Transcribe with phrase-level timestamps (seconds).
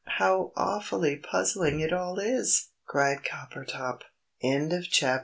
[0.17, 4.01] How awfully puzzling it all is!" cried Coppertop.
[4.41, 5.19] CHAPTER VIII.